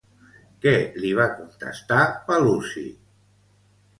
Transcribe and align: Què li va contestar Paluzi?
Què 0.65 0.71
li 1.03 1.11
va 1.19 1.27
contestar 1.41 2.01
Paluzi? 2.31 2.87